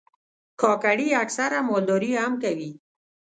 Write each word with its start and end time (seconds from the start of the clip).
کاکړي 0.61 1.07
اکثره 1.23 1.59
مالداري 1.69 2.11
هم 2.21 2.33
کوي. 2.43 2.71